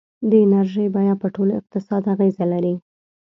د 0.29 0.31
انرژۍ 0.45 0.87
بیه 0.95 1.15
په 1.21 1.27
ټول 1.35 1.49
اقتصاد 1.59 2.03
اغېزه 2.13 2.45
لري. 2.53 2.75